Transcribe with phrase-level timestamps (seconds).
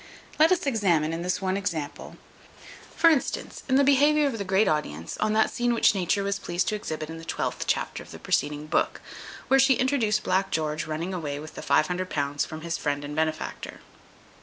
[0.39, 2.17] Let us examine this in one example;
[2.95, 6.39] for instance, in the behaviour of the great audience on that scene which Nature was
[6.39, 8.99] pleased to exhibit in the twelfth chapter of the preceding book,
[9.47, 13.81] where she introduced Black George running away with the £500 from his friend and benefactor.